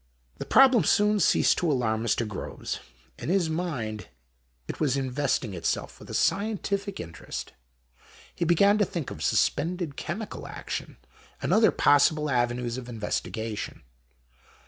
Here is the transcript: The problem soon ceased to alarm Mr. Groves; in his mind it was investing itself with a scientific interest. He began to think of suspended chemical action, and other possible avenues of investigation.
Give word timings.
The 0.39 0.45
problem 0.47 0.83
soon 0.83 1.19
ceased 1.19 1.59
to 1.59 1.71
alarm 1.71 2.01
Mr. 2.03 2.27
Groves; 2.27 2.79
in 3.19 3.29
his 3.29 3.51
mind 3.51 4.07
it 4.67 4.79
was 4.79 4.97
investing 4.97 5.53
itself 5.53 5.99
with 5.99 6.09
a 6.09 6.15
scientific 6.15 6.99
interest. 6.99 7.53
He 8.33 8.43
began 8.43 8.79
to 8.79 8.85
think 8.85 9.11
of 9.11 9.21
suspended 9.21 9.97
chemical 9.97 10.47
action, 10.47 10.97
and 11.39 11.53
other 11.53 11.69
possible 11.69 12.31
avenues 12.31 12.79
of 12.79 12.89
investigation. 12.89 13.83